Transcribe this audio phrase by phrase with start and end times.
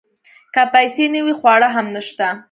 [0.53, 2.27] که پیسې نه وي خواړه هم نشته.